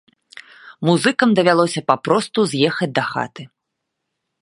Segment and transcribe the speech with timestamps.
[0.89, 3.43] Музыкам давялося папросту з'ехаць дахаты.